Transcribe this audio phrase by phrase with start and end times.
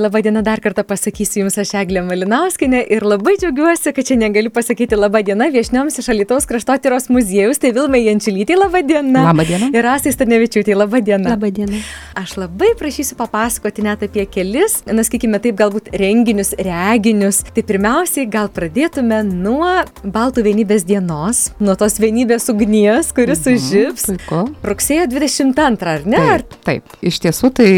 [0.00, 4.96] Labadiena dar kartą pasakysiu Jums aš Eglė Malinauskinė ir labai džiaugiuosi, kad šiandien galiu pasakyti
[4.96, 9.26] labadiena viešnioms iš Alitaus kraštotyros muziejus, tai Vilmai Jančilytė, labadiena.
[9.26, 9.68] Labadiena.
[9.76, 11.34] Ir Asai Stanevičiūtė, labadiena.
[11.34, 11.82] Labadiena.
[12.16, 17.42] Aš labai prašysiu papasakoti net apie kelis, na, sakykime taip, galbūt renginius, reginius.
[17.52, 19.68] Tai pirmiausiai gal pradėtume nuo
[20.00, 24.08] Baltų vienybės dienos, nuo tos vienybės ugnies, kuris mhm, sužibs.
[24.14, 24.40] Puiku.
[24.64, 26.24] Rugsėjo 22, ar ne?
[26.24, 27.70] Taip, taip, iš tiesų tai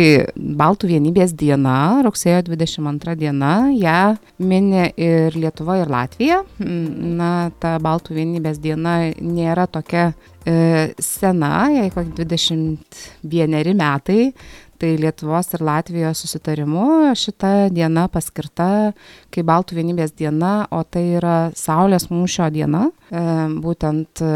[0.62, 1.80] Baltų vienybės diena,
[2.12, 6.42] rugsėjo 22 diena, ją mini ir Lietuva, ir Latvija.
[6.60, 10.12] Na, ta Baltų vienybės diena nėra tokia
[10.44, 14.32] e, sena, jai kokie 21 metai,
[14.82, 18.92] tai Lietuvos ir Latvijos susitarimu šita diena paskirta
[19.32, 22.88] kaip Baltų vienybės diena, o tai yra Saulės mūšio diena.
[23.12, 23.22] E,
[23.62, 24.32] būtent e,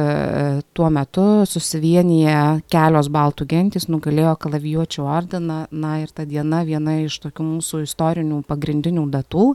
[0.77, 7.19] tuo metu susivienyje kelios Baltų gentys nugalėjo kalavijuočių ordiną, na ir ta diena viena iš
[7.25, 9.47] tokių mūsų istorinių pagrindinių datų,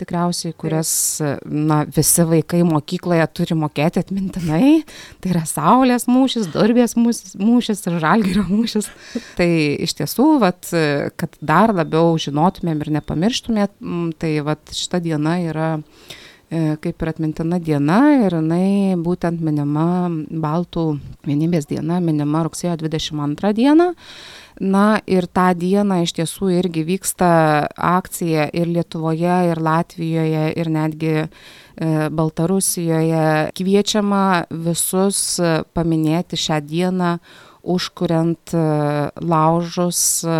[0.00, 0.90] tikriausiai, kurias
[1.44, 4.72] na, visi vaikai mokykloje turi mokėti atmintinai.
[5.22, 8.90] Tai yra Saulės mūšis, Durbės mūšis ir Žalgirio mūšis.
[9.38, 9.48] Tai
[9.86, 10.66] iš tiesų vat,
[11.20, 13.78] kad dar labiau žinotumėm ir nepamirštumėt,
[14.18, 20.86] tai vat, šita diena yra e, kaip ir atmintina diena ir jinai būtent minima Baltų
[21.26, 23.92] vienybės diena, minima rugsėjo 22 dieną.
[24.62, 27.30] Na ir tą dieną iš tiesų irgi vyksta
[27.74, 31.26] akcija ir Lietuvoje, ir Latvijoje, ir netgi e,
[32.14, 33.50] Baltarusijoje.
[33.58, 34.22] Kviečiama
[34.68, 35.40] visus
[35.74, 37.16] paminėti šią dieną
[37.64, 38.64] užkuriant e,
[39.20, 40.38] laužus e,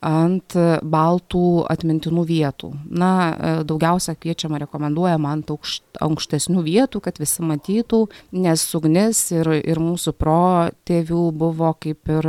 [0.00, 2.70] ant baltų atmintinų vietų.
[2.88, 8.00] Na, e, daugiausia kviečiama rekomenduojama ant aukšt, aukštesnių vietų, kad visi matytų,
[8.32, 12.28] nes ugnis ir, ir mūsų protėvių buvo kaip ir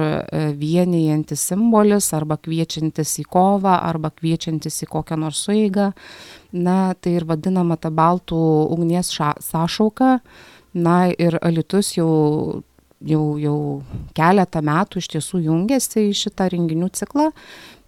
[0.60, 5.92] vienijantis simbolis arba kviečiantis į kovą arba kviečiantis į kokią nors sueigą.
[6.52, 8.42] Na, tai ir vadinama ta baltų
[8.76, 10.20] ugnies ša, sąšauka.
[10.74, 12.64] Na ir Alitus jau
[13.08, 13.58] jau, jau
[14.18, 17.32] keletą metų iš tiesų jungiasi į šitą renginių ciklą.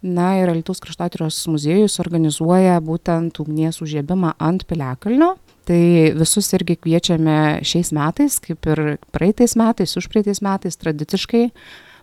[0.04, 5.34] Na ir Alitaus kraštotyros muziejus organizuoja būtent ugnies užžiebimą ant Piliakalnio.
[5.64, 5.80] Tai
[6.12, 8.82] visus irgi kviečiame šiais metais, kaip ir
[9.16, 11.46] praeitais metais, užpraeitais metais tradiciškai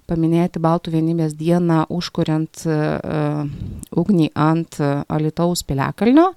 [0.09, 3.45] paminėti Baltų vienybės dieną, užkuriant uh,
[3.93, 6.31] ugnį ant Alitaus Piliakalnio.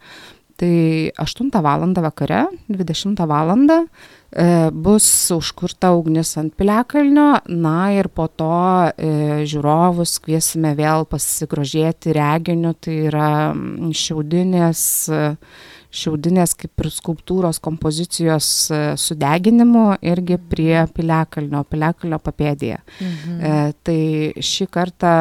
[0.61, 1.89] Tai 8 val.
[2.05, 3.57] vakare, 20 val.
[4.35, 8.51] E, bus užkurta ugnis ant piliakalnio, na ir po to
[8.91, 13.29] e, žiūrovus kviesime vėl pasigrožėti reginiu, tai yra
[13.95, 14.83] šiaudinės,
[15.95, 22.81] šiaudinės kaip ir skulptūros kompozicijos e, sudeginimu irgi prie piliakalnio, piliakalnio papėdėje.
[22.99, 23.39] Mhm.
[23.39, 23.55] E,
[23.87, 24.01] tai
[24.51, 25.15] šį kartą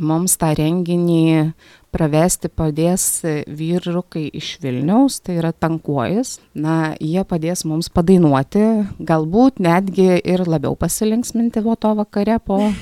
[0.00, 1.52] mums tą renginį
[1.94, 6.36] pravesti padės vyrukai iš Vilniaus, tai yra tankuojas.
[6.56, 8.66] Na, jie padės mums padainuoti,
[8.98, 12.72] galbūt netgi ir labiau pasilinksminti vo to vakare po e,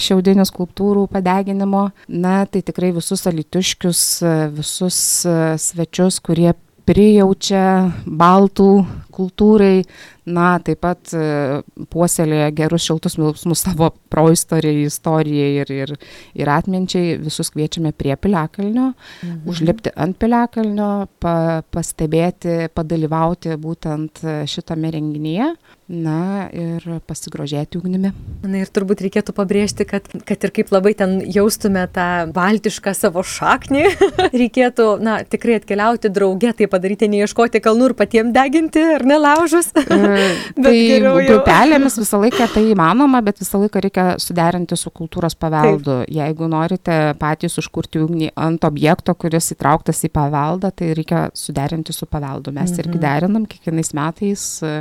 [0.00, 1.88] šiaudinių skulptūrų padeginimo.
[2.08, 6.52] Na, tai tikrai visus alituškius, e, visus e, svečius, kurie
[6.88, 7.64] prijaučia
[8.06, 8.72] baltų
[9.18, 9.82] kultūrai,
[10.28, 11.60] na, taip pat e,
[11.92, 15.94] puoselėja gerus šiltus jausmus savo proistorijai, istorijai ir, ir,
[16.38, 19.40] ir atminčiai, visus kviečiame prie piliakalnio, mhm.
[19.50, 20.90] užlipti ant piliakalnio,
[21.22, 21.34] pa,
[21.74, 25.52] pastebėti, padalyvauti būtent šitame renginyje,
[25.88, 28.10] na ir pasigrožėti ugnimi.
[28.44, 33.24] Na ir turbūt reikėtų pabrėžti, kad, kad ir kaip labai ten jaustume tą baltišką savo
[33.24, 33.86] šaknį,
[34.42, 39.70] reikėtų, na, tikrai atkeliauti drauge, tai padaryti, neieškoti kalnų ir patiems deginti, ar nelaužus.
[40.64, 46.02] tai grupelėmis visą laiką tai įmanoma, bet visą laiką reikia suderinti su kultūros paveldu.
[46.04, 46.14] Taip.
[46.18, 52.08] Jeigu norite patys užkurti ugnį ant objekto, kuris įtrauktas į paveldą, tai reikia suderinti su
[52.10, 52.52] paveldu.
[52.54, 52.80] Mes mhm.
[52.82, 54.72] irgi derinam, kiekvienais metais e,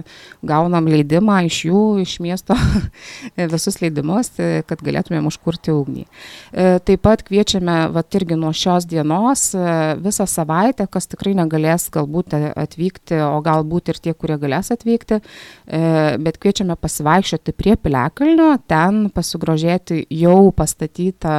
[0.47, 2.57] gaunam leidimą iš jų, iš miesto,
[3.55, 6.05] visus leidimus, e, kad galėtumėm užkurti ugnį.
[6.05, 9.51] E, taip pat kviečiame, va irgi nuo šios dienos,
[10.01, 15.83] visą savaitę, kas tikrai negalės galbūt atvykti, o galbūt ir tie, kurie galės atvykti, e,
[16.23, 21.37] bet kviečiame pasivaikščioti prie Piliakalnio, ten pasigrožėti jau pastatytą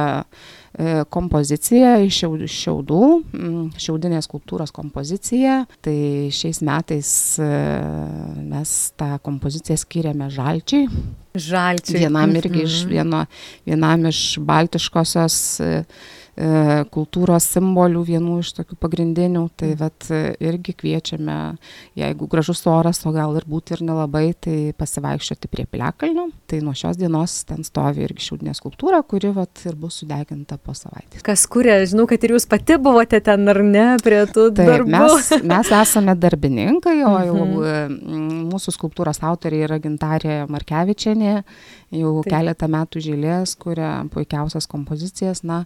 [1.11, 2.19] kompoziciją iš
[2.53, 3.05] šiaudų,
[3.81, 5.63] šiaudinės kultūros kompoziciją.
[5.83, 5.95] Tai
[6.31, 7.09] šiais metais
[7.41, 10.85] mes tą kompoziciją skiriame žalčiai.
[11.43, 12.05] Žalčiai.
[12.05, 12.93] Vienam irgi iš mhm.
[12.93, 13.25] vieno,
[13.67, 15.41] vienam iš baltiškosios
[16.39, 19.41] E, kultūros simbolių, vienų iš tokių pagrindinių.
[19.59, 19.79] Tai mm.
[19.81, 21.35] vat, e, irgi kviečiame,
[21.99, 26.29] jeigu gražus oras, o gal ir būti ir nelabai, tai pasivaikščioti prie Piliakalnių.
[26.47, 30.75] Tai nuo šios dienos ten stovi irgi šiaudinė skulptūra, kuri vat, ir bus sudeginta po
[30.77, 31.25] savaitės.
[31.27, 34.95] Kas kuria, žinau, kad ir jūs pati buvote ten ar ne prie tų Taip, darbų.
[34.95, 38.47] Mes, mes esame darbininkai, o jau mhm.
[38.53, 41.41] mūsų skulptūros autoriai yra Gintarė Markevičianė, yeah
[41.91, 42.33] jau Taip.
[42.33, 45.43] keletą metų žėlės, kuria puikiausias kompozicijas.
[45.47, 45.63] Na,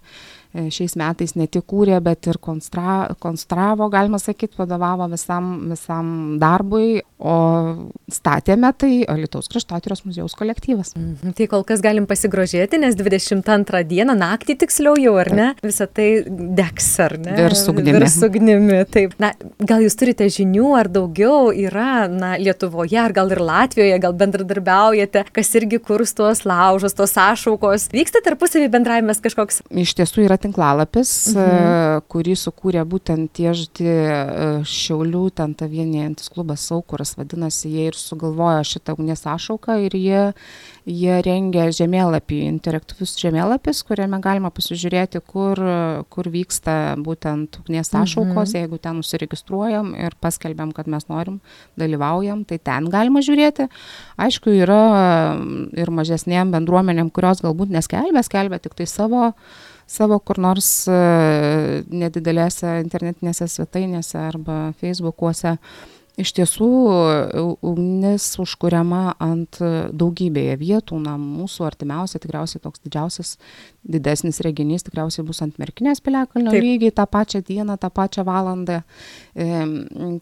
[0.54, 6.12] E, šiais metais ne tik kūrė, bet ir konstra, konstravo, galima sakyti, vadovavo visam, visam
[6.42, 7.38] darbui, o
[8.14, 10.94] statėme tai Lietuvos kraštotyros muziejaus kolektyvas.
[10.94, 11.34] Mhm.
[11.40, 16.08] Tai kol kas galim pasigrožėti, nes 22 dieną naktį tiksliau jau, ar ne, visą tai
[16.30, 17.34] degs, ar ne?
[17.48, 17.96] Ir sugnimi.
[17.98, 19.18] Ir sugnimi, taip.
[19.24, 24.14] Na, gal jūs turite žinių, ar daugiau yra, na, Lietuvoje, ar gal ir Latvijoje, gal
[24.22, 27.88] bendradarbiaujate, kas irgi kurs tuos laužus, tos sąšaukos.
[27.94, 29.62] Vyksta tarpusavį bendravimas kažkoks?
[29.84, 32.06] Iš tiesų yra tinklalapis, mhm.
[32.12, 33.90] kurį sukūrė būtent tie žti
[34.70, 40.24] Šiaulių, ten ta vienėjantis klubas Saukuras, vadinasi, jie ir sugalvojo šitą ugnies ašauką ir jie,
[40.90, 45.60] jie rengia žemėlapį, interaktyvius žemėlapis, kuriame galima pasižiūrėti, kur,
[46.14, 48.58] kur vyksta būtent ugnies ašaukos, mhm.
[48.60, 51.40] jeigu ten užsiregistruojam ir paskelbiam, kad mes norim,
[51.80, 53.70] dalyvaujam, tai ten galima žiūrėti.
[54.22, 54.82] Aišku, yra
[55.78, 59.32] ir mažesnėm bendruomenėm, kurios galbūt neskelbia, skelbia tik tai savo
[59.88, 65.58] savo kur nors e, nedidelėse internetinėse svetainėse arba feisbukuose
[66.20, 66.70] iš tiesų
[67.66, 69.58] ugnis užkuriama ant
[69.94, 71.00] daugybėje vietų.
[71.04, 73.36] Na mūsų artimiausia tikriausiai toks didžiausias
[73.84, 78.80] didesnis reginys tikriausiai bus ant merkinės piliakalnio lygiai tą pačią dieną tą pačią valandą.
[79.36, 79.48] E,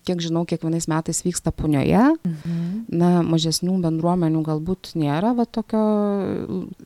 [0.07, 2.07] kiek žinau kiekvienais metais vyksta punioje.
[2.21, 2.69] Mhm.
[2.91, 5.81] na mažesnių bendruomenių galbūt nėra va tokio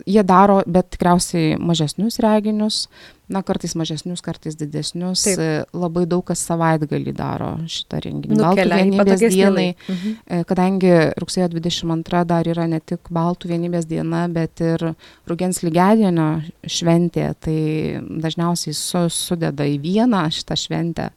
[0.06, 2.86] jie daro bet tikriausiai mažesnius reginius
[3.28, 5.24] na kartais mažesnius, kartais didesnius.
[5.26, 5.70] Taip.
[5.76, 8.38] Labai daug kas savaitgalį daro šitą renginį.
[8.38, 10.18] Baltų vienybės dienai, mhm.
[10.26, 14.92] E, kadangi rugsėjo 22 dar yra ne tik Baltų vienybės diena, bet ir
[15.30, 16.30] Rūgens lygiadienio
[16.70, 17.60] šventė, tai
[18.06, 21.10] dažniausiai su, sudeda į vieną šitą šventę.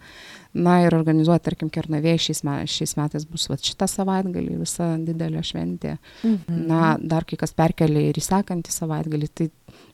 [0.59, 5.43] Na ir organizuoti, tarkim, Kernavėje šiais, me, šiais metais bus va, šitą savaitgalį, visa didelė
[5.47, 5.97] šventė.
[6.25, 6.65] Mhm.
[6.71, 9.49] Na, dar kai kas perkelia ir į sekantį savaitgalį, tai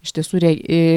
[0.05, 0.41] iš tiesų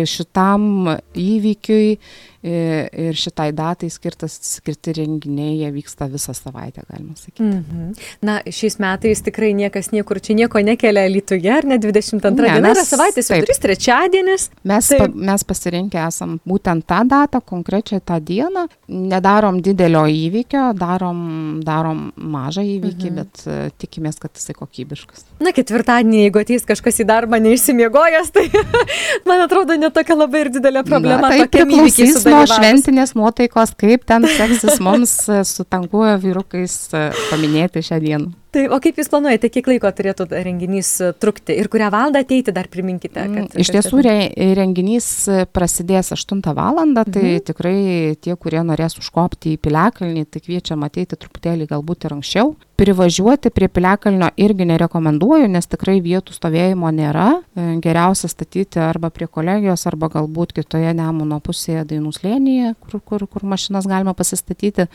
[0.07, 1.97] šitam įvykiui
[2.47, 7.43] ir šitai datai skirtas, skirti renginiai, jie vyksta visą savaitę, galima sakyti.
[7.43, 8.07] Mm -hmm.
[8.21, 12.71] Na, šiais metais tikrai niekas niekur čia nieko nekelia Lietuvoje, ar ne 22 ne, diena
[12.71, 14.49] yra savaitės vidurys, trečiadienis.
[14.63, 14.99] Mes, taip.
[14.99, 22.11] pa, mes pasirinkę esam būtent tą datą, konkrečią tą dieną, nedarom didelio įvykio, darom, darom
[22.15, 23.23] mažą įvykį, mm -hmm.
[23.23, 25.25] bet uh, tikimės, kad jisai kokybiškas.
[25.39, 28.49] Na, ketvirtadienį, jeigu ateis kažkas į darbą neišsimiegojęs, tai
[29.29, 31.29] man atrodo, netokia labai ir didelė problema.
[31.29, 35.13] Na, tai priklausys nuo šventinės nuotaikos, kaip ten seksis mums
[35.47, 38.35] su tankuoja vyrukais e, paminėti šią dieną.
[38.57, 42.53] Tai o kaip Jūs planuojate, kiek laiko turėtų renginys e, trukti ir kurią valandą ateiti,
[42.55, 43.19] dar priminkite?
[43.19, 44.15] Kad, mm, Iš tiesų re,
[44.57, 47.43] renginys e, prasidės 8 valandą, tai mhm.
[47.51, 47.75] tikrai
[48.23, 52.55] tie, kurie norės užkopti į Piliakalnį, tai kviečiam ateiti truputėlį galbūt ir anksčiau.
[52.77, 57.25] Privažiuoti prie Piliakalnio irgi nerekomenduoju, nes tikrai vietų stovėjimo nėra.
[57.57, 63.25] E, geriausia statyti arba prie kolegijos, arba galbūt kitoje Nemuno pusėje Dainų slėnyje, kur, kur,
[63.25, 64.85] kur mašinas galima pasistatyti.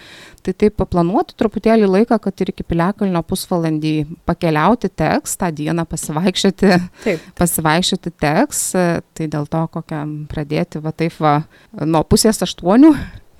[0.47, 3.97] Tai taip paplanuoti truputėlį laiką, kad ir iki Piliakalnio pusvalandį
[4.31, 6.71] pakeliauti teks, tą dieną pasivaikščioti,
[7.03, 7.27] taip.
[7.43, 8.63] pasivaikščioti teks,
[9.11, 11.41] tai dėl to kokią pradėti va taip va
[11.83, 12.95] nuo pusės aštuonių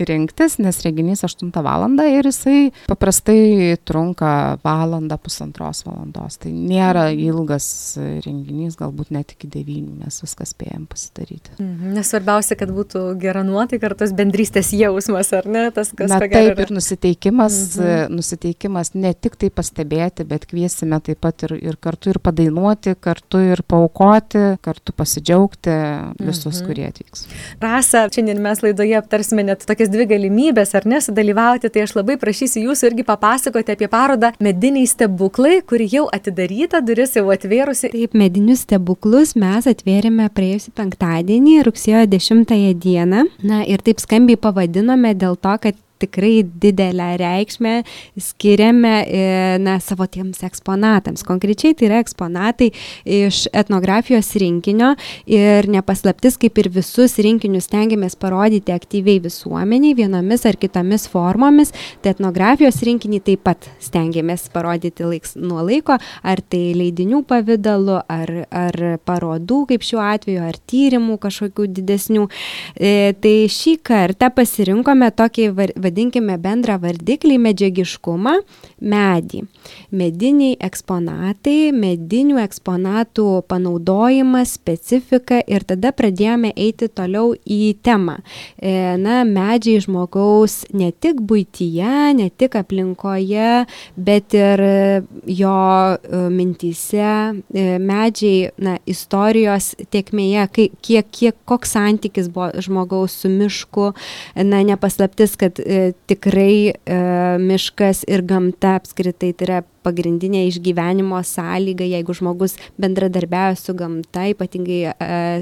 [0.09, 1.83] rinktis, nes renginys 8 val.
[2.07, 6.39] ir jisai paprastai trunka valandą, pusantros valandos.
[6.43, 11.57] Tai nėra ilgas renginys, galbūt net iki 9 mes viską spėjom pasidaryti.
[11.59, 11.95] Mhm.
[11.99, 15.65] Nesvarbiausia, kad būtų gera nuotaika ir tas bendrystės jausmas, ar ne?
[15.75, 18.17] Tas, kas Na, taip ir nusiteikimas, mhm.
[18.19, 23.43] nusiteikimas ne tik tai pastebėti, bet kviesime taip pat ir, ir kartu ir padainuoti, kartu
[23.53, 25.77] ir paukoti, kartu pasidžiaugti
[26.23, 26.67] visus, mhm.
[26.67, 27.27] kurie atvyks.
[27.63, 32.17] Rasa, šiandien mes laidoje aptarsime net tokias dvi galimybės, ar ne, sudalyvauti, tai aš labai
[32.21, 37.93] prašysiu jūsų irgi papasakoti apie parodą Mediniai stebuklai, kuri jau atidaryta, duris jau atvėrusi.
[37.93, 43.27] Taip, medinius stebuklus mes atvėrėme praėjusį penktadienį, rugsėjo 10 dieną.
[43.47, 47.75] Na ir taip skambiai pavadinome dėl to, kad tikrai didelę reikšmę
[48.21, 49.23] skiriame e,
[49.63, 51.25] na, savo tiems eksponatams.
[51.27, 52.71] Konkrečiai tai yra eksponatai
[53.05, 54.93] iš etnografijos rinkinio
[55.31, 61.73] ir nepaslaptis, kaip ir visus rinkinius stengiamės parodyti aktyviai visuomeniai vienomis ar kitomis formomis.
[62.03, 68.35] Tai etnografijos rinkinį taip pat stengiamės parodyti laiks nuo laiko, ar tai leidinių pavydalu, ar,
[68.51, 72.29] ar parodų, kaip šiuo atveju, ar tyrimų kažkokių didesnių.
[72.77, 75.49] E, tai šį kartą pasirinkome tokį,
[75.93, 78.35] vadinkime, bendrą vardiklį medžiagiškumą-
[78.93, 79.45] medį.
[79.93, 88.19] Mediniai eksponatai, medinių eksponatų panaudojimas, specifika ir tada pradėjome eiti toliau į temą.
[88.59, 95.59] E, na, medžiai žmogaus ne tik būtyje, ne tik aplinkoje, bet ir jo
[95.93, 100.49] e, mintyse, e, medžiai, na, istorijos tiekmėje,
[100.81, 103.93] kiek, kiek, koks santykis buvo žmogaus su mišku,
[104.37, 106.97] na, nepaslaptis, kad e, tikrai e,
[107.43, 114.81] miškas ir gamta apskritai tai yra pagrindinė išgyvenimo sąlyga, jeigu žmogus bendradarbiauja su gamta, ypatingai
[114.93, 114.95] e,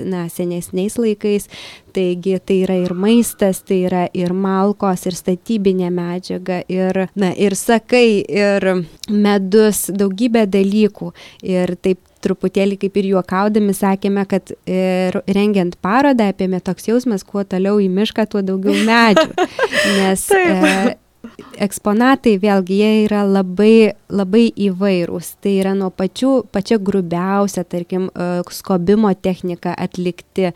[0.09, 1.49] na, senesniais laikais.
[1.95, 7.57] Taigi tai yra ir maistas, tai yra ir malkos, ir statybinė medžiaga, ir, na, ir
[7.59, 8.71] sakai, ir
[9.11, 11.11] medus, daugybė dalykų.
[11.51, 17.45] Ir taip truputėlį kaip ir juokaudami sakėme, kad ir rengiant parodą apėmė toks jausmas, kuo
[17.45, 19.29] toliau į mišką, tuo daugiau medžių.
[19.99, 20.97] Nes e,
[21.61, 25.35] eksponatai vėlgi jie yra labai, labai įvairūs.
[25.43, 30.53] Tai yra nuo pačių, pačia grubiausia, tarkim, e, skobimo technika atlikti e,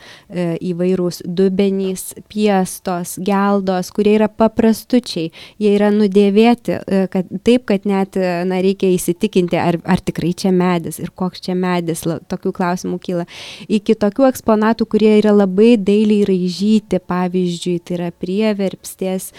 [0.71, 5.31] įvairūs dubenys, piestos, geldos, kurie yra paprastučiai.
[5.62, 10.53] Jie yra nudėvėti e, kad, taip, kad net na, reikia įsitikinti, ar, ar tikrai čia
[10.55, 13.29] medis ir koks čia medis, tokių klausimų kyla.
[13.69, 19.31] Iki tokių eksponatų, kurie yra labai dailiai raižyti, pavyzdžiui, tai yra prieverpstės,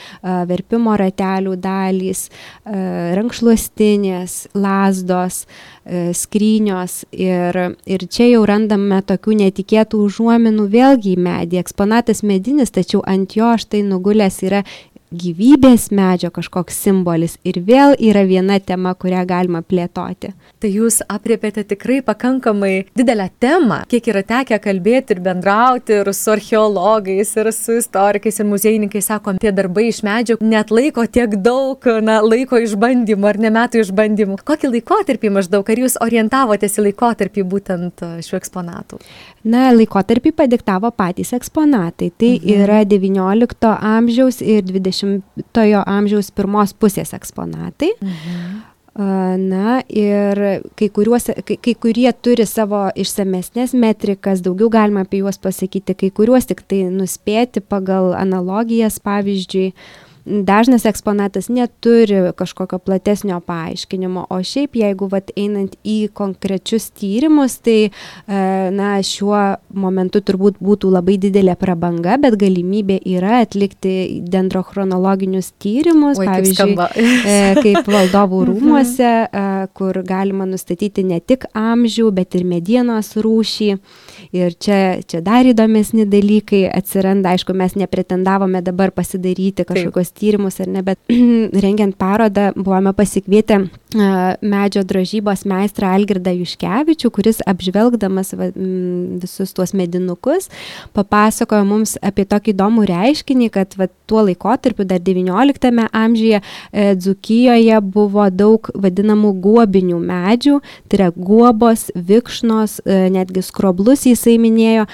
[0.49, 2.29] verpimo rateliai batelių dalys,
[2.65, 5.45] e, rankšluostinės, lasdos,
[5.85, 11.59] e, skrynios ir, ir čia jau randame tokių netikėtų užuominų vėlgi į medį.
[11.59, 14.63] Eksponatas medinis, tačiau ant jo štai nugulęs yra
[15.13, 20.31] gyvybės medžio kažkoks simbolis ir vėl yra viena tema, kurią galima plėtoti.
[20.59, 26.33] Tai jūs apriepėte tikrai pakankamai didelę temą, kiek yra tekę kalbėti ir bendrauti ir su
[26.33, 31.85] archeologais, ir su istorikais, ir muziejininkais, sakom, tie darbai iš medžio net laiko tiek daug,
[32.01, 34.39] na, laiko išbandymų ar ne metų išbandymų.
[34.47, 39.01] Kokį laikotarpį maždaug, ar jūs orientavotės į laikotarpį būtent šių eksponatų?
[39.45, 42.09] Na, laikotarpį padiktavo patys eksponatai.
[42.17, 42.63] Tai mhm.
[42.65, 47.91] yra XIX amžiaus ir XX 20-ojo amžiaus pirmos pusės eksponatai.
[48.01, 48.63] Mhm.
[48.95, 50.39] Na ir
[50.79, 56.09] kai, kuriuos, kai, kai kurie turi savo išsamesnės metrikas, daugiau galima apie juos pasakyti, kai
[56.15, 59.73] kuriuos tik tai nuspėti pagal analogijas, pavyzdžiui,
[60.25, 67.77] dažnas eksponatas neturi kažkokio platesnio paaiškinimo, o šiaip jeigu vat, einant į konkrečius tyrimus, tai
[67.85, 67.91] e,
[68.73, 69.41] na, šiuo
[69.77, 76.97] momentu turbūt būtų labai didelė prabanga, bet galimybė yra atlikti dendrochronologinius tyrimus, Oi, pavyzdžiui, kaip,
[76.97, 78.49] e, kaip valdovų mhm.
[78.49, 79.45] rūmuose, e,
[79.77, 83.69] kur galima nustatyti ne tik amžių, bet ir medienos rūšį.
[84.35, 90.71] Ir čia, čia dar įdomesni dalykai atsiranda, aišku, mes nepretendavome dabar pasidaryti kažkokios tyrimus ar
[90.71, 90.99] ne, bet
[91.65, 93.65] rengiant parodą buvome pasikvietę
[94.41, 100.49] medžio drožybos meistrą Algirdą Juškevičių, kuris apžvelgdamas visus tuos medinukus
[100.95, 107.79] papasakojo mums apie tokį įdomų reiškinį, kad va, tuo laikotarpiu dar XIX amžiuje e, Dzukijoje
[107.81, 114.87] buvo daug vadinamų guobinių medžių, tai yra guobos, vikšnos, e, netgi skroblus jisai minėjo,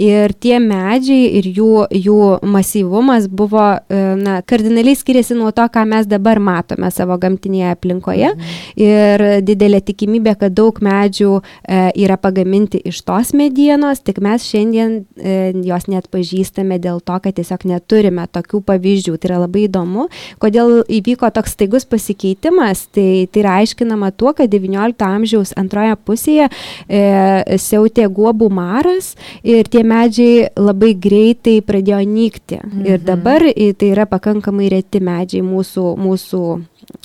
[0.00, 2.18] Ir tie medžiai ir jų, jų
[2.50, 8.32] masyvumas buvo, e, na, kardinaliai skiriasi nuo to, ką mes dabar matome savo gamtinėje aplinkoje.
[8.34, 8.56] Mhm.
[8.82, 14.96] Ir didelė tikimybė, kad daug medžių e, yra pagaminti iš tos medienos, tik mes šiandien
[15.14, 19.14] e, jos net pažįstame dėl to, kad tiesiog neturime tokių pavyzdžių.
[19.14, 20.08] Tai yra labai įdomu,
[20.42, 22.88] kodėl įvyko toks staigus pasikeitimas.
[22.94, 26.50] Tai, tai yra aiškinama tuo, kad XIX amžiaus antroje pusėje
[26.88, 29.14] e, siautė guobų maras
[29.46, 32.60] ir tie medžiai labai greitai pradėjo nykti.
[32.60, 32.86] Mhm.
[32.88, 36.42] Ir dabar tai yra pakankamai reti medžiai mūsų, mūsų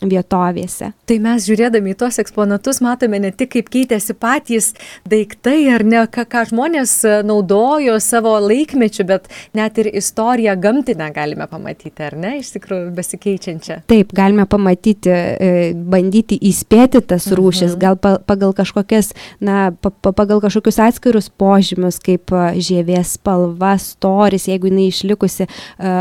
[0.02, 0.92] vietovėse.
[1.10, 4.72] Tai mes žiūrėdami į tuos eksponatus matome ne tik, kaip keitėsi patys
[5.10, 6.94] daiktai ar ne, ką, ką žmonės
[7.28, 13.82] naudojo savo laikmečiu, bet net ir istoriją gamtinę galime pamatyti, ar ne, iš tikrųjų besikeičiančią.
[13.90, 17.40] Taip, galime pamatyti, e, bandyti įspėti tas mhm.
[17.40, 24.90] rūšis, gal pagal kažkokias, na, pagal kažkokius atskirus požymius, kaip žievės spalva, storis, jeigu jinai
[24.92, 25.50] išlikusi,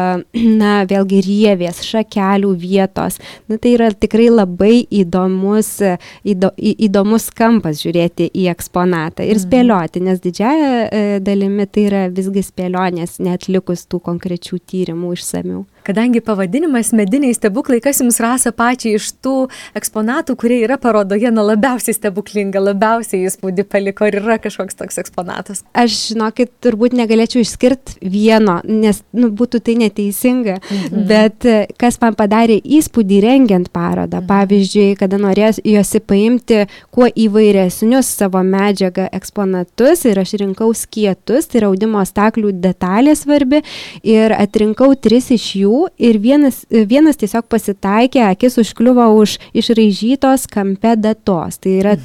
[0.62, 3.18] na, vėlgi rievės, šakelių vietos.
[3.48, 5.70] Na, tai yra tikrai labai įdomus,
[6.28, 9.44] įdo, įdomus kampas žiūrėti į eksponatą ir mhm.
[9.46, 15.64] spėlioti, nes didžiaja e, dalimi tai yra visgi spėlionės, netlikus tų konkrečių tyrimų išsamių.
[15.88, 19.46] Kadangi pavadinimas mediniai stebuklai, kas jums rasa pačiai iš tų
[19.78, 25.62] eksponatų, kurie yra parodoje, na labiausiai stebuklinga, labiausiai įspūdį paliko, ar yra kažkoks toks eksponatas?
[25.72, 31.06] Aš, žinokit, turbūt negalėčiau išskirti vieno, nes nu, būtų tai neteisinga, mhm.
[31.08, 34.28] bet e, kas man padarė įspūdį rengiant parodą, mhm.
[34.28, 36.60] pavyzdžiui, kada norėjosi paimti
[36.92, 43.64] kuo įvairesnius savo medžiagą eksponatus ir aš rinkau skietus, tai yra audimo staklių detalė svarbi
[44.04, 50.46] ir atrinkau tris iš jų jų ir vienas, vienas tiesiog pasitaikė, akis užkliuvo už išraižytos
[50.50, 51.58] kampe datos.
[51.58, 52.04] Tai yra mhm.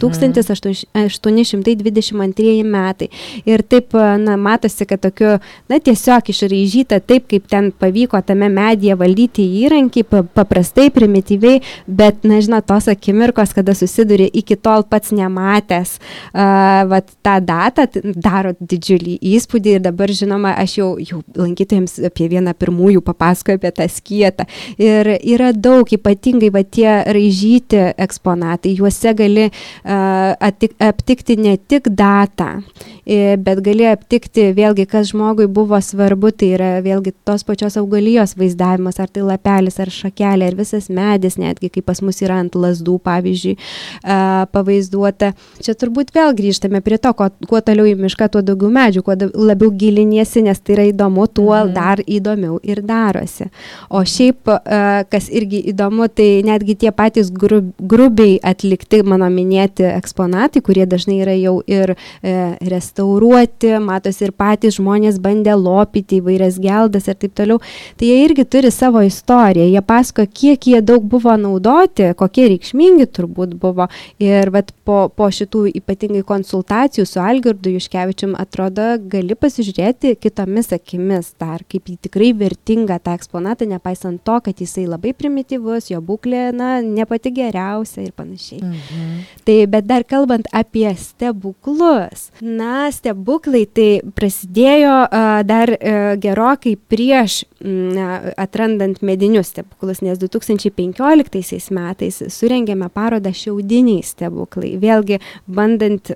[0.93, 3.09] 1822 metai.
[3.45, 5.39] Ir taip, na, matosi, kad tokiu,
[5.69, 10.03] na, tiesiog išraižyta taip, kaip ten pavyko tame medyje valdyti įrankį,
[10.33, 15.97] paprastai, primityviai, bet, na, žinot, tos akimirkos, kada susiduri iki tol pats nematęs,
[16.33, 22.29] uh, vat, tą datą, daro didžiulį įspūdį ir dabar, žinoma, aš jau, jau lankytojams apie
[22.31, 24.45] vieną pirmųjų papasakoju apie tą skietą.
[24.77, 31.89] Ir yra daug, ypatingai va tie raižyti eksponatai, juose gali uh, atik, aptikti ne tik
[31.93, 32.63] datą,
[33.05, 38.99] bet gali aptikti vėlgi, kas žmogui buvo svarbu, tai yra vėlgi tos pačios augalijos vaizdavimas,
[38.99, 42.97] ar tai lapelis, ar šakelė, ar visas medis, netgi kaip pas mus yra ant lasdų,
[43.03, 45.33] pavyzdžiui, uh, pavaizduota.
[45.63, 49.17] Čia turbūt vėl grįžtame prie to, kuo, kuo toliau į mišką, tuo daugiau medžių, kuo
[49.19, 51.73] labiau giliniesi, nes tai yra įdomu, tuo mhm.
[51.75, 53.49] dar įdomiau ir darosi.
[53.89, 54.79] O šiaip, e,
[55.11, 61.19] kas irgi įdomu, tai netgi tie patys grub, grubiai atlikti mano minėti eksponatai, kurie dažnai
[61.23, 62.33] yra jau ir e,
[62.71, 67.59] restauruoti, matosi ir patys žmonės bandė lopyti įvairias geldas ir taip toliau,
[67.99, 73.09] tai jie irgi turi savo istoriją, jie pasako, kiek jie daug buvo naudoti, kokie reikšmingi
[73.13, 73.89] turbūt buvo.
[74.23, 81.33] Ir vat, po, po šitų ypatingai konsultacijų su Algirdu Juškevičium atrodo, gali pasižiūrėti kitomis akimis
[81.41, 85.99] dar, kaip jį tikrai vertinga tą eksponatą eksponatą, nepaisant to, kad jisai labai primityvus, jo
[86.01, 88.61] būklė, na, ne pati geriausia ir panašiai.
[88.61, 89.23] Mhm.
[89.43, 97.43] Tai, bet dar kalbant apie stebuklus, na, stebuklai tai prasidėjo uh, dar uh, gerokai prieš
[97.43, 104.75] uh, atrandant medinius stebuklus, nes 2015 metais surengėme parodą šiaudiniai stebuklai.
[104.77, 106.13] Vėlgi, bandant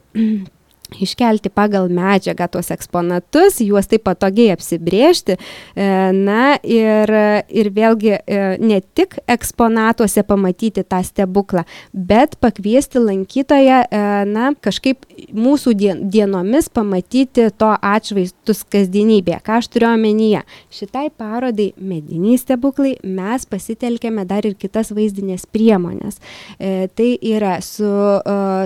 [0.95, 5.37] iškelti pagal medžiagą tuos eksponatus, juos taip patogiai apsibriežti.
[5.37, 7.11] E, na ir,
[7.49, 15.03] ir vėlgi e, ne tik eksponatuose pamatyti tą stebuklą, bet pakviesti lankytoją, e, na, kažkaip
[15.35, 15.75] mūsų
[16.13, 19.41] dienomis pamatyti to atšvaistus kasdienybėje.
[19.43, 20.43] Ką aš turiu omenyje?
[20.73, 26.19] Šitai parodai mediniai stebuklai mes pasitelkėme dar ir kitas vaizdinės priemonės.
[26.57, 27.89] Tai yra su,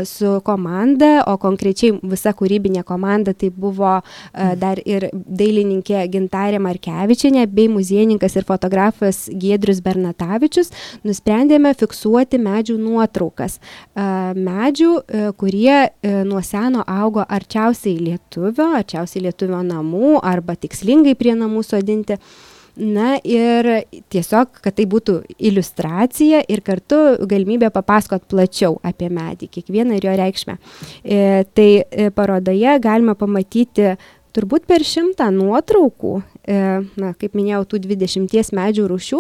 [0.08, 7.48] su komanda, o konkrečiai visa kūrybinė komanda tai buvo uh, dar ir dailininkė Gintarė Markevičinė
[7.52, 10.72] bei muziejininkas ir fotografas Giedrius Bernatavičius,
[11.08, 13.60] nusprendėme fiksuoti medžių nuotraukas.
[13.96, 15.80] Uh, medžių, uh, kurie
[16.28, 22.18] nuo seno augo arčiausiai lietuvio, arčiausiai lietuvio namų arba tikslingai prie namų sodinti.
[22.76, 23.68] Na ir
[24.14, 30.16] tiesiog, kad tai būtų iliustracija ir kartu galimybė papasakot plačiau apie medį, kiekvieną ir jo
[30.22, 30.58] reikšmę.
[31.04, 33.96] E, tai e, parodoje galima pamatyti
[34.32, 36.14] turbūt per šimtą nuotraukų
[36.48, 39.20] na, kaip minėjau, tų 20 medžių rūšių.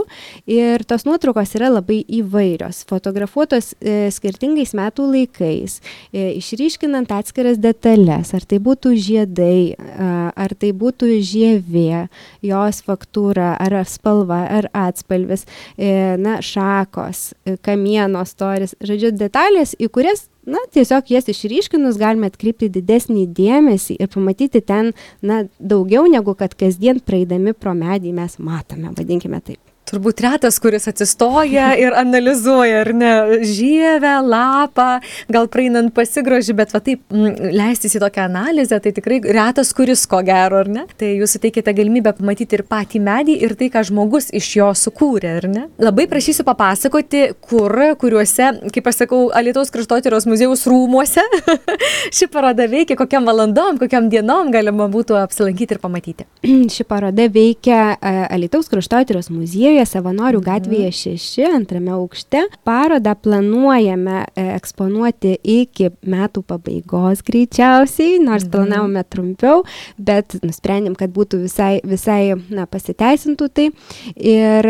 [0.52, 5.80] Ir tos nuotraukos yra labai įvairios, fotografuotos e, skirtingais metų laikais,
[6.12, 12.08] e, išryškinant atskiras detalės, ar tai būtų žiedai, ar tai būtų žievė,
[12.46, 15.46] jos faktūra, ar spalva, ar atspalvis,
[15.78, 17.32] na, šakos,
[17.66, 24.12] kamieno storis, žodžiu, detalės, į kurias na, tiesiog jas išryškinus galime atkreipti didesnį dėmesį ir
[24.14, 29.71] pamatyti ten, na, daugiau negu kad kasdien praeidami pro medį mes matome, vadinkime taip.
[29.92, 33.14] Turbūt retas, kuris atsistoja ir analizuoja, ar ne,
[33.48, 34.90] žievę, lapą,
[35.32, 40.06] gal praeinant pasigroži, bet va taip m, leistis į tokią analizę, tai tikrai retas, kuris
[40.10, 40.86] ko gero, ar ne?
[41.00, 45.36] Tai jūs suteikite galimybę pamatyti ir patį medį, ir tai, ką žmogus iš jo sukūrė,
[45.42, 45.66] ar ne?
[45.82, 51.24] Labai prašysiu papasakoti, kur, kuriuose, kaip aš sakau, Alitaus kraštotyros muziejaus rūmuose
[52.18, 56.28] ši paroda veikia, kokiam valandom, kokiam dienom galima būtų apsilankyti ir pamatyti.
[56.76, 62.44] Ši paroda veikia e, Alitaus kraštotyros muziejuje, Savanorių gatvėje 6, antrame aukšte.
[62.68, 69.64] Parodą planuojame e, eksponuoti iki metų pabaigos greičiausiai, nors planavome trumpiau,
[69.98, 73.70] bet nusprendėm, kad būtų visai, visai na, pasiteisintų tai.
[74.16, 74.70] Ir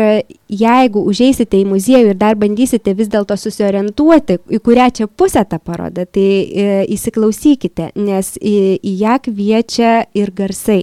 [0.52, 5.58] jeigu užeisite į muziejų ir dar bandysite vis dėlto susiorientuoti, į kurią čia pusę ta
[5.62, 10.82] paroda, tai e, įsiklausykite, nes į, į ją kviečia ir garsai.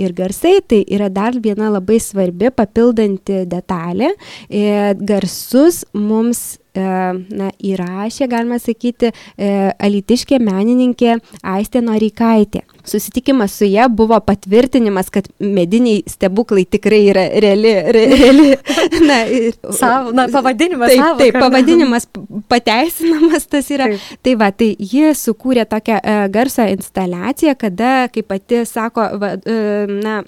[0.00, 4.12] Ir garsai tai yra dar viena labai svarbi papildanti detalė.
[4.48, 12.62] E, garsus mums na, įrašė, galima sakyti, e, alitiškė menininkė Aistė Noreikaitė.
[12.86, 17.74] Susitikimas su ją buvo patvirtinimas, kad mediniai stebuklai tikrai yra reali.
[17.96, 18.48] Re, reali
[19.08, 20.94] na, ir, Savo, na, pavadinimas.
[20.94, 22.08] Taip, taip pavadinimas
[22.50, 23.90] pateisinamas tas yra.
[23.92, 24.18] Taip.
[24.24, 29.96] Tai va, tai ji sukūrė tokią uh, garso instaliaciją, kada, kaip pati sako, va, uh,
[30.00, 30.20] na,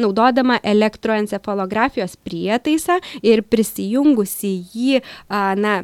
[0.00, 5.80] naudodama elektroencefalografijos prietaisą ir prisijungusi jį, na,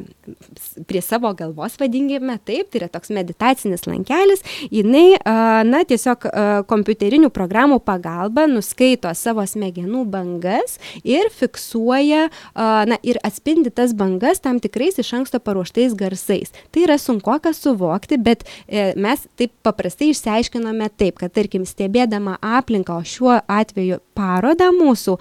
[0.89, 5.19] prie savo galvos, vadinkime taip, tai yra toks meditacinis lankelis, jinai,
[5.67, 6.27] na, tiesiog
[6.69, 10.77] kompiuterinių programų pagalba nuskaito savo smegenų bangas
[11.07, 12.27] ir fiksuoja,
[12.57, 16.53] na, ir atspindi tas bangas tam tikrais iš anksto paruoštais garsais.
[16.71, 22.37] Tai yra sunku ką suvokti, bet e, mes taip paprastai išsiaiškinome taip, kad, tarkim, stebėdama
[22.41, 25.17] aplinką, o šiuo atveju parodą mūsų,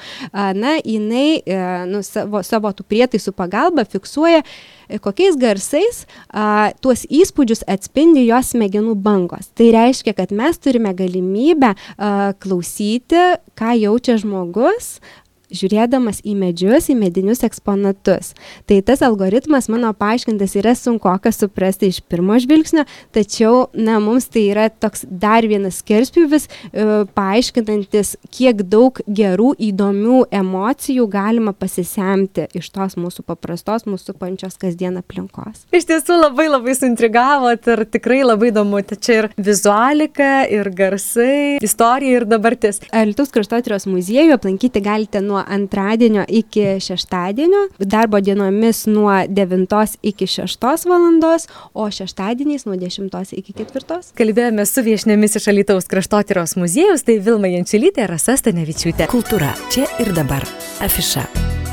[0.57, 1.42] na, jinai
[1.90, 4.42] nu, savo, savo tų prietaisų pagalba fiksuoja,
[4.88, 9.51] e, kokiais garsais a, tuos įspūdžius atspindi jos smegenų bangos.
[9.57, 13.22] Tai reiškia, kad mes turime galimybę a, klausyti,
[13.59, 14.96] ką jaučia žmogus,
[15.54, 18.32] žiūrėdamas į medžius, į medinius eksponatus.
[18.66, 24.46] Tai tas algoritmas, mano paaiškintas, yra sunkoka suprasti iš pirmo žvilgsnio, tačiau, na, mums tai
[24.50, 32.70] yra toks dar vienas skerspjūvis, e, paaiškinantis, kiek daug gerų, įdomių emocijų galima pasisemti iš
[32.74, 35.66] tos mūsų paprastos, mūsų pančios kasdien aplinkos.
[35.74, 38.82] Iš tiesų labai labai suintrigavot ir tikrai labai įdomu.
[38.87, 42.82] Tai čia ir vizualika, ir garsai, istorija ir dabartis.
[42.92, 50.27] Lietuvos kraštotyros muziejų aplankyti galite nuo nuo antradienio iki šeštadienio, darbo dienomis nuo 9 iki
[50.27, 54.01] 6 valandos, o šeštadieniais nuo 10 iki 4.
[54.16, 59.11] Kalbėjome su viešnėmis iš Alytaus kraštotyros muziejus, tai Vilma Jančilytė, Rasa Stanevičiūtė.
[59.12, 60.46] Kultūra čia ir dabar.
[60.81, 61.57] Afiša.